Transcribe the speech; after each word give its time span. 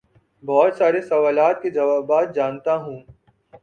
بہت 0.43 0.71
سارے 0.77 1.01
سوالات 1.01 1.61
کے 1.61 1.69
جوابات 1.69 2.35
جانتا 2.35 2.75
ہوں 2.77 2.99